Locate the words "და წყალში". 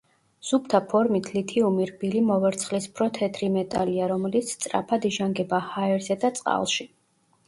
6.25-6.87